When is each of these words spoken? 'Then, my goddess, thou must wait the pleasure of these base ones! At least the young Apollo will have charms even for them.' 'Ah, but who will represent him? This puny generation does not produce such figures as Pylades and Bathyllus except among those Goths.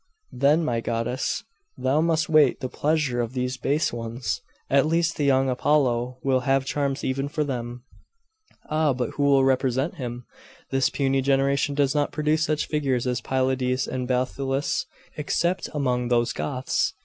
'Then, 0.31 0.65
my 0.65 0.81
goddess, 0.81 1.43
thou 1.77 2.01
must 2.01 2.27
wait 2.27 2.59
the 2.59 2.67
pleasure 2.67 3.21
of 3.21 3.33
these 3.33 3.55
base 3.55 3.93
ones! 3.93 4.41
At 4.67 4.87
least 4.87 5.15
the 5.15 5.25
young 5.25 5.47
Apollo 5.47 6.17
will 6.23 6.39
have 6.39 6.65
charms 6.65 7.03
even 7.03 7.27
for 7.29 7.43
them.' 7.43 7.83
'Ah, 8.67 8.93
but 8.93 9.11
who 9.11 9.23
will 9.23 9.43
represent 9.43 9.97
him? 9.97 10.25
This 10.71 10.89
puny 10.89 11.21
generation 11.21 11.75
does 11.75 11.93
not 11.93 12.11
produce 12.11 12.43
such 12.43 12.65
figures 12.65 13.05
as 13.05 13.21
Pylades 13.21 13.87
and 13.87 14.07
Bathyllus 14.07 14.87
except 15.17 15.69
among 15.71 16.07
those 16.07 16.33
Goths. 16.33 16.95